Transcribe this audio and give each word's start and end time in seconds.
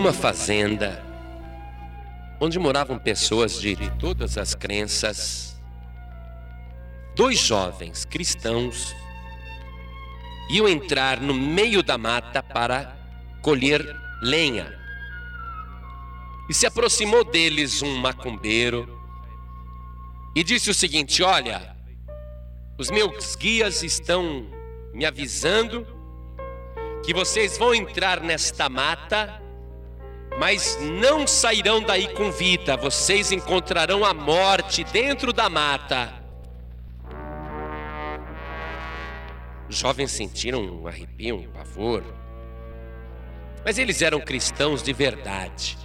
numa 0.00 0.14
fazenda 0.14 1.04
onde 2.40 2.58
moravam 2.58 2.98
pessoas 2.98 3.60
de 3.60 3.76
todas 3.98 4.38
as 4.38 4.54
crenças, 4.54 5.60
dois 7.14 7.38
jovens 7.38 8.06
cristãos 8.06 8.96
iam 10.48 10.66
entrar 10.66 11.20
no 11.20 11.34
meio 11.34 11.82
da 11.82 11.98
mata 11.98 12.42
para 12.42 12.96
colher 13.42 13.84
lenha. 14.22 14.74
E 16.48 16.54
se 16.54 16.64
aproximou 16.66 17.22
deles 17.22 17.82
um 17.82 17.94
macumbeiro 17.96 18.88
e 20.34 20.42
disse 20.42 20.70
o 20.70 20.74
seguinte: 20.74 21.22
Olha, 21.22 21.76
os 22.78 22.90
meus 22.90 23.36
guias 23.36 23.82
estão 23.82 24.46
me 24.94 25.04
avisando 25.04 25.86
que 27.04 27.12
vocês 27.12 27.58
vão 27.58 27.74
entrar 27.74 28.22
nesta 28.22 28.66
mata, 28.70 29.42
mas 30.40 30.78
não 30.80 31.26
sairão 31.26 31.82
daí 31.82 32.08
com 32.14 32.32
vida, 32.32 32.74
vocês 32.74 33.30
encontrarão 33.30 34.06
a 34.06 34.14
morte 34.14 34.82
dentro 34.84 35.34
da 35.34 35.50
mata. 35.50 36.14
Os 39.68 39.76
jovens 39.76 40.10
sentiram 40.10 40.62
um 40.62 40.86
arrepio, 40.86 41.36
um 41.36 41.46
pavor, 41.50 42.02
mas 43.62 43.76
eles 43.76 44.00
eram 44.00 44.18
cristãos 44.18 44.82
de 44.82 44.94
verdade. 44.94 45.76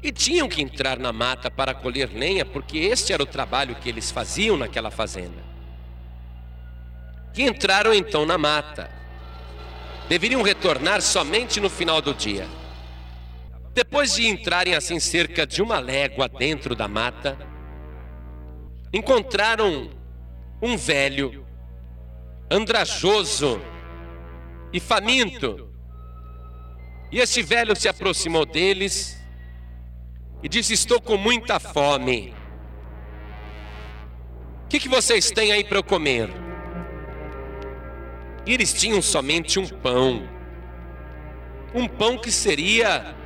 E 0.00 0.12
tinham 0.12 0.48
que 0.48 0.62
entrar 0.62 1.00
na 1.00 1.12
mata 1.12 1.50
para 1.50 1.74
colher 1.74 2.08
lenha, 2.08 2.44
porque 2.44 2.78
este 2.78 3.12
era 3.12 3.24
o 3.24 3.26
trabalho 3.26 3.74
que 3.74 3.88
eles 3.88 4.12
faziam 4.12 4.56
naquela 4.56 4.92
fazenda. 4.92 5.42
Que 7.34 7.42
entraram 7.42 7.92
então 7.92 8.24
na 8.24 8.38
mata. 8.38 8.88
Deveriam 10.08 10.42
retornar 10.42 11.02
somente 11.02 11.58
no 11.58 11.68
final 11.68 12.00
do 12.00 12.14
dia. 12.14 12.46
Depois 13.78 14.16
de 14.16 14.26
entrarem 14.26 14.74
assim 14.74 14.98
cerca 14.98 15.46
de 15.46 15.62
uma 15.62 15.78
légua 15.78 16.28
dentro 16.28 16.74
da 16.74 16.88
mata, 16.88 17.38
encontraram 18.92 19.88
um 20.60 20.76
velho, 20.76 21.46
andrajoso 22.50 23.62
e 24.72 24.80
faminto. 24.80 25.70
E 27.12 27.20
este 27.20 27.40
velho 27.40 27.76
se 27.76 27.88
aproximou 27.88 28.44
deles 28.44 29.16
e 30.42 30.48
disse: 30.48 30.74
Estou 30.74 31.00
com 31.00 31.16
muita 31.16 31.60
fome. 31.60 32.34
O 34.64 34.66
que, 34.66 34.80
que 34.80 34.88
vocês 34.88 35.30
têm 35.30 35.52
aí 35.52 35.62
para 35.62 35.78
eu 35.78 35.84
comer? 35.84 36.28
E 38.44 38.52
eles 38.52 38.72
tinham 38.72 39.00
somente 39.00 39.60
um 39.60 39.68
pão. 39.68 40.28
Um 41.72 41.86
pão 41.86 42.18
que 42.18 42.32
seria 42.32 43.16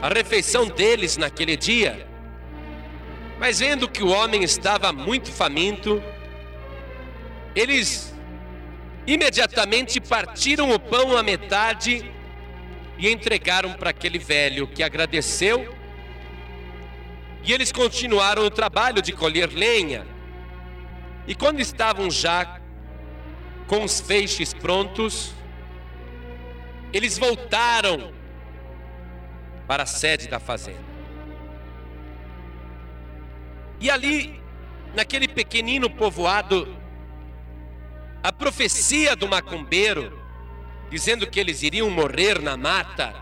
a 0.00 0.08
refeição 0.08 0.66
deles 0.66 1.16
naquele 1.16 1.56
dia. 1.56 2.06
Mas 3.38 3.60
vendo 3.60 3.88
que 3.88 4.02
o 4.02 4.08
homem 4.08 4.42
estava 4.42 4.92
muito 4.92 5.30
faminto, 5.30 6.02
eles 7.54 8.14
imediatamente 9.06 10.00
partiram 10.00 10.70
o 10.70 10.78
pão 10.80 11.16
à 11.16 11.22
metade 11.22 12.10
e 12.98 13.10
entregaram 13.10 13.74
para 13.74 13.90
aquele 13.90 14.18
velho 14.18 14.66
que 14.66 14.82
agradeceu 14.82 15.74
e 17.46 17.52
eles 17.52 17.70
continuaram 17.70 18.44
o 18.44 18.50
trabalho 18.50 19.00
de 19.00 19.12
colher 19.12 19.48
lenha. 19.52 20.04
E 21.28 21.34
quando 21.34 21.60
estavam 21.60 22.10
já 22.10 22.60
com 23.68 23.84
os 23.84 24.00
feixes 24.00 24.52
prontos, 24.52 25.32
eles 26.92 27.16
voltaram 27.16 28.12
para 29.66 29.82
a 29.82 29.86
sede 29.86 30.28
da 30.28 30.38
fazenda. 30.38 30.96
E 33.80 33.90
ali, 33.90 34.40
naquele 34.94 35.28
pequenino 35.28 35.90
povoado, 35.90 36.76
a 38.22 38.32
profecia 38.32 39.14
do 39.14 39.28
macumbeiro, 39.28 40.18
dizendo 40.90 41.26
que 41.26 41.38
eles 41.38 41.62
iriam 41.62 41.90
morrer 41.90 42.40
na 42.40 42.56
mata, 42.56 43.14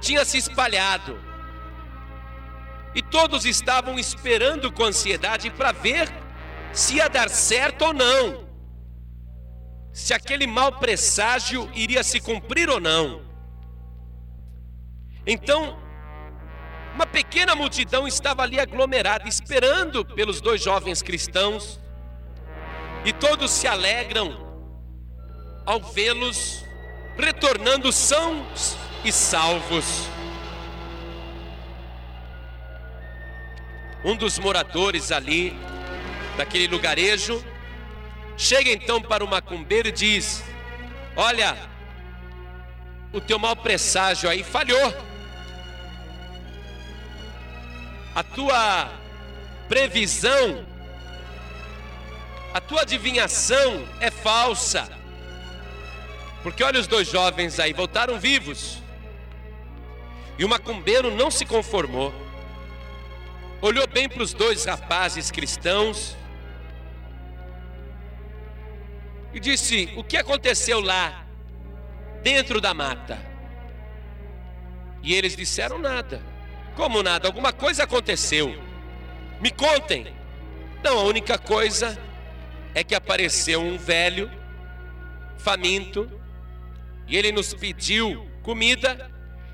tinha 0.00 0.24
se 0.24 0.38
espalhado. 0.38 1.18
E 2.94 3.02
todos 3.02 3.44
estavam 3.44 3.98
esperando 3.98 4.72
com 4.72 4.84
ansiedade 4.84 5.50
para 5.50 5.72
ver 5.72 6.08
se 6.72 6.96
ia 6.96 7.08
dar 7.08 7.28
certo 7.28 7.86
ou 7.86 7.92
não. 7.92 8.48
Se 9.92 10.12
aquele 10.12 10.46
mau 10.46 10.78
presságio 10.78 11.70
iria 11.74 12.02
se 12.02 12.20
cumprir 12.20 12.68
ou 12.68 12.80
não. 12.80 13.29
Então, 15.26 15.78
uma 16.94 17.06
pequena 17.06 17.54
multidão 17.54 18.06
estava 18.06 18.42
ali 18.42 18.58
aglomerada, 18.58 19.28
esperando 19.28 20.04
pelos 20.04 20.40
dois 20.40 20.62
jovens 20.62 21.02
cristãos, 21.02 21.80
e 23.04 23.12
todos 23.12 23.50
se 23.50 23.66
alegram 23.66 24.48
ao 25.64 25.80
vê-los 25.80 26.64
retornando 27.16 27.92
sãos 27.92 28.76
e 29.04 29.12
salvos. 29.12 30.08
um 34.04 34.16
dos 34.16 34.38
moradores 34.38 35.12
ali, 35.12 35.54
daquele 36.36 36.66
lugarejo, 36.66 37.44
chega 38.36 38.70
então 38.70 39.00
para 39.00 39.24
o 39.24 39.28
macumbeiro 39.28 39.88
e 39.88 39.92
diz: 39.92 40.42
Olha, 41.16 41.56
o 43.12 43.20
teu 43.20 43.38
mau 43.38 43.54
presságio 43.54 44.28
aí 44.28 44.42
falhou. 44.42 45.09
A 48.14 48.22
tua 48.22 48.90
previsão, 49.68 50.66
a 52.52 52.60
tua 52.60 52.82
adivinhação 52.82 53.86
é 54.00 54.10
falsa. 54.10 54.88
Porque 56.42 56.64
olha 56.64 56.80
os 56.80 56.86
dois 56.86 57.08
jovens 57.08 57.60
aí, 57.60 57.72
voltaram 57.72 58.18
vivos. 58.18 58.82
E 60.38 60.44
o 60.44 60.48
macumbeiro 60.48 61.14
não 61.14 61.30
se 61.30 61.44
conformou 61.44 62.14
olhou 63.62 63.86
bem 63.86 64.08
para 64.08 64.22
os 64.22 64.32
dois 64.32 64.64
rapazes 64.64 65.30
cristãos 65.30 66.16
e 69.32 69.40
disse: 69.40 69.92
O 69.96 70.04
que 70.04 70.16
aconteceu 70.16 70.80
lá, 70.80 71.24
dentro 72.22 72.60
da 72.60 72.72
mata? 72.72 73.18
E 75.02 75.14
eles 75.14 75.36
disseram: 75.36 75.78
Nada. 75.78 76.29
Como 76.74 77.02
nada? 77.02 77.28
Alguma 77.28 77.52
coisa 77.52 77.84
aconteceu. 77.84 78.54
Me 79.40 79.50
contem. 79.50 80.14
Não, 80.82 80.98
a 80.98 81.02
única 81.04 81.38
coisa 81.38 81.98
é 82.74 82.82
que 82.82 82.94
apareceu 82.94 83.60
um 83.60 83.76
velho, 83.76 84.30
faminto, 85.38 86.10
e 87.06 87.16
ele 87.16 87.32
nos 87.32 87.52
pediu 87.52 88.28
comida 88.42 89.10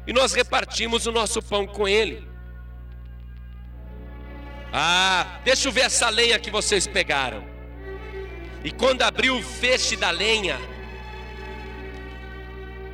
e 0.06 0.12
nós 0.12 0.32
repartimos 0.32 1.06
o 1.06 1.12
nosso 1.12 1.42
pão 1.42 1.66
com 1.66 1.88
ele. 1.88 2.26
Ah, 4.72 5.40
deixa 5.44 5.68
eu 5.68 5.72
ver 5.72 5.82
essa 5.82 6.08
lenha 6.08 6.38
que 6.38 6.50
vocês 6.50 6.86
pegaram. 6.86 7.44
E 8.62 8.70
quando 8.70 9.02
abriu 9.02 9.36
o 9.36 9.42
feixe 9.42 9.96
da 9.96 10.10
lenha, 10.10 10.58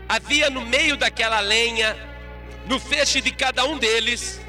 havia 0.09 0.49
no 0.49 0.61
meio 0.61 0.97
daquela 0.97 1.41
lenha, 1.41 1.97
no 2.73 2.81
feixe 2.81 3.21
de 3.21 3.31
cada 3.31 3.67
um 3.67 3.77
deles, 3.77 4.41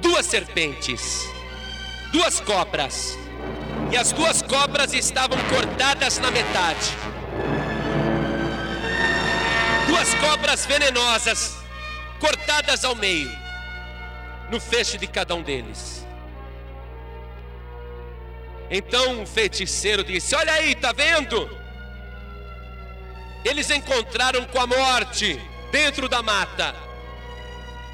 duas 0.00 0.24
serpentes, 0.24 1.28
duas 2.10 2.40
cobras. 2.40 3.18
E 3.90 3.98
as 3.98 4.12
duas 4.12 4.40
cobras 4.40 4.94
estavam 4.94 5.36
cortadas 5.50 6.18
na 6.18 6.30
metade. 6.30 6.88
Duas 9.86 10.14
cobras 10.14 10.64
venenosas, 10.64 11.54
cortadas 12.18 12.82
ao 12.82 12.94
meio, 12.94 13.30
no 14.50 14.58
feixe 14.58 14.96
de 14.96 15.06
cada 15.06 15.34
um 15.34 15.42
deles. 15.42 16.06
Então 18.70 19.22
o 19.22 19.26
feiticeiro 19.26 20.02
disse: 20.02 20.34
Olha 20.34 20.54
aí, 20.54 20.74
tá 20.74 20.92
vendo? 20.92 21.46
Eles 23.44 23.68
encontraram 23.68 24.46
com 24.46 24.58
a 24.58 24.66
morte 24.66 25.38
dentro 25.70 26.08
da 26.08 26.22
mata. 26.22 26.91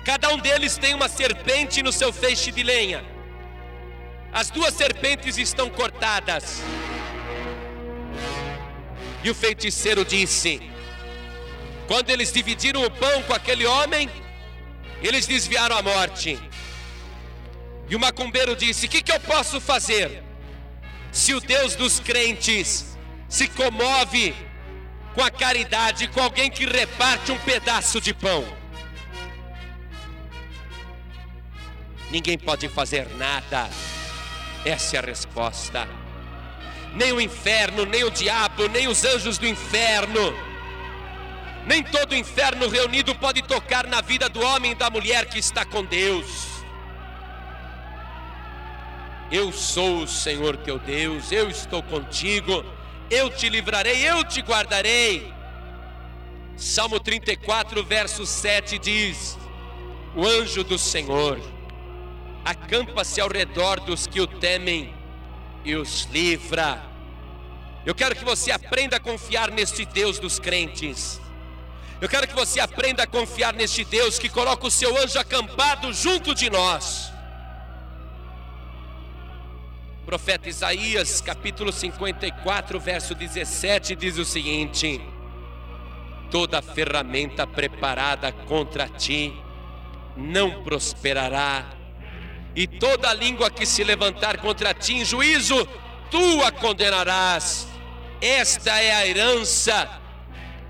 Cada 0.08 0.30
um 0.30 0.38
deles 0.38 0.78
tem 0.78 0.94
uma 0.94 1.06
serpente 1.06 1.82
no 1.82 1.92
seu 1.92 2.10
feixe 2.10 2.50
de 2.50 2.62
lenha. 2.62 3.04
As 4.32 4.48
duas 4.48 4.72
serpentes 4.72 5.36
estão 5.36 5.68
cortadas. 5.68 6.62
E 9.22 9.28
o 9.28 9.34
feiticeiro 9.34 10.06
disse: 10.06 10.62
Quando 11.86 12.08
eles 12.08 12.32
dividiram 12.32 12.82
o 12.86 12.90
pão 12.90 13.22
com 13.24 13.34
aquele 13.34 13.66
homem, 13.66 14.08
eles 15.02 15.26
desviaram 15.26 15.76
a 15.76 15.82
morte. 15.82 16.40
E 17.90 17.94
o 17.94 18.00
macumbeiro 18.00 18.56
disse: 18.56 18.86
O 18.86 18.88
que, 18.88 19.02
que 19.02 19.12
eu 19.12 19.20
posso 19.20 19.60
fazer? 19.60 20.22
Se 21.12 21.34
o 21.34 21.40
Deus 21.54 21.76
dos 21.76 22.00
crentes 22.00 22.96
se 23.28 23.46
comove 23.46 24.34
com 25.14 25.22
a 25.22 25.30
caridade, 25.30 26.08
com 26.08 26.22
alguém 26.22 26.50
que 26.50 26.64
reparte 26.64 27.30
um 27.30 27.38
pedaço 27.40 28.00
de 28.00 28.14
pão. 28.14 28.56
Ninguém 32.10 32.38
pode 32.38 32.68
fazer 32.68 33.06
nada. 33.16 33.68
Essa 34.64 34.96
é 34.96 34.98
a 34.98 35.02
resposta. 35.02 35.88
Nem 36.94 37.12
o 37.12 37.20
inferno, 37.20 37.84
nem 37.84 38.04
o 38.04 38.10
diabo, 38.10 38.66
nem 38.68 38.88
os 38.88 39.04
anjos 39.04 39.36
do 39.36 39.46
inferno. 39.46 40.34
Nem 41.66 41.82
todo 41.82 42.12
o 42.12 42.16
inferno 42.16 42.66
reunido 42.68 43.14
pode 43.14 43.42
tocar 43.42 43.86
na 43.86 44.00
vida 44.00 44.28
do 44.28 44.40
homem 44.40 44.72
e 44.72 44.74
da 44.74 44.88
mulher 44.88 45.26
que 45.26 45.38
está 45.38 45.66
com 45.66 45.84
Deus. 45.84 46.48
Eu 49.30 49.52
sou 49.52 50.04
o 50.04 50.08
Senhor 50.08 50.56
teu 50.56 50.78
Deus, 50.78 51.30
eu 51.30 51.50
estou 51.50 51.82
contigo, 51.82 52.64
eu 53.10 53.28
te 53.28 53.50
livrarei, 53.50 54.08
eu 54.08 54.24
te 54.24 54.40
guardarei. 54.40 55.30
Salmo 56.56 56.98
34, 56.98 57.84
verso 57.84 58.24
7 58.24 58.78
diz: 58.78 59.38
O 60.16 60.26
anjo 60.26 60.64
do 60.64 60.78
Senhor 60.78 61.38
acampa-se 62.48 63.20
ao 63.20 63.28
redor 63.28 63.78
dos 63.80 64.06
que 64.06 64.22
o 64.22 64.26
temem 64.26 64.94
e 65.66 65.74
os 65.74 66.04
livra. 66.04 66.82
Eu 67.84 67.94
quero 67.94 68.16
que 68.16 68.24
você 68.24 68.50
aprenda 68.50 68.96
a 68.96 69.00
confiar 69.00 69.50
neste 69.50 69.84
Deus 69.84 70.18
dos 70.18 70.38
crentes. 70.38 71.20
Eu 72.00 72.08
quero 72.08 72.26
que 72.26 72.34
você 72.34 72.58
aprenda 72.58 73.02
a 73.02 73.06
confiar 73.06 73.52
neste 73.52 73.84
Deus 73.84 74.18
que 74.18 74.30
coloca 74.30 74.66
o 74.66 74.70
seu 74.70 74.96
anjo 74.96 75.18
acampado 75.18 75.92
junto 75.92 76.34
de 76.34 76.48
nós. 76.48 77.12
O 80.00 80.06
profeta 80.06 80.48
Isaías, 80.48 81.20
capítulo 81.20 81.70
54, 81.70 82.80
verso 82.80 83.14
17, 83.14 83.94
diz 83.94 84.16
o 84.16 84.24
seguinte: 84.24 85.02
Toda 86.30 86.62
ferramenta 86.62 87.46
preparada 87.46 88.32
contra 88.32 88.88
ti 88.88 89.34
não 90.16 90.62
prosperará 90.62 91.77
e 92.54 92.66
toda 92.66 93.12
língua 93.12 93.50
que 93.50 93.64
se 93.64 93.84
levantar 93.84 94.38
contra 94.38 94.74
ti 94.74 94.94
em 94.94 95.04
juízo, 95.04 95.66
tu 96.10 96.42
a 96.42 96.50
condenarás. 96.50 97.68
Esta 98.20 98.80
é 98.80 98.92
a 98.92 99.06
herança 99.06 99.88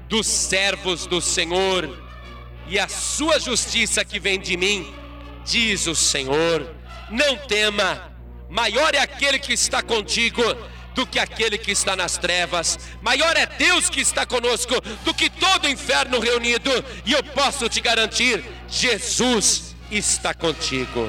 dos 0.08 0.26
servos 0.26 1.06
do 1.06 1.20
Senhor, 1.20 2.08
e 2.66 2.78
a 2.78 2.88
sua 2.88 3.40
justiça 3.40 4.04
que 4.04 4.20
vem 4.20 4.38
de 4.38 4.56
mim, 4.56 4.94
diz 5.44 5.86
o 5.86 5.94
Senhor. 5.94 6.74
Não 7.10 7.36
tema, 7.36 8.12
maior 8.50 8.94
é 8.94 9.00
aquele 9.00 9.38
que 9.38 9.54
está 9.54 9.82
contigo 9.82 10.42
do 10.94 11.06
que 11.06 11.18
aquele 11.18 11.56
que 11.56 11.70
está 11.70 11.96
nas 11.96 12.18
trevas. 12.18 12.78
Maior 13.00 13.36
é 13.36 13.46
Deus 13.46 13.88
que 13.88 14.00
está 14.00 14.26
conosco 14.26 14.74
do 15.04 15.14
que 15.14 15.30
todo 15.30 15.64
o 15.64 15.68
inferno 15.68 16.18
reunido. 16.18 16.70
E 17.06 17.12
eu 17.12 17.22
posso 17.22 17.68
te 17.68 17.80
garantir: 17.80 18.44
Jesus 18.68 19.76
está 19.90 20.34
contigo. 20.34 21.08